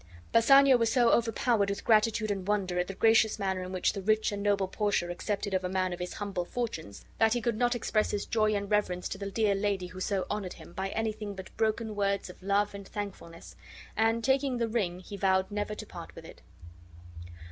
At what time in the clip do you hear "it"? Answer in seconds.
16.25-16.41